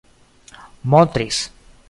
[0.91, 1.39] montris